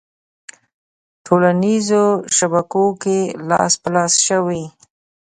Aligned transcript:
ه 0.47 0.55
ټولنیزو 1.25 2.03
شبکو 2.37 2.85
کې 3.01 3.19
لاس 3.49 3.73
په 3.81 3.87
لاس 3.95 4.13
شوې 4.27 4.63